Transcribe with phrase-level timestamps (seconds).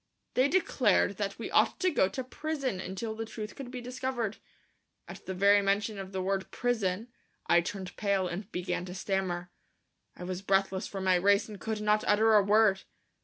[0.33, 4.37] They declared that we ought to go to prison until the truth could be discovered.
[5.07, 7.09] At the very mention of the word "prison"
[7.45, 9.51] I turned pale and began to stammer.
[10.15, 12.81] I was breathless from my race and could not utter a word.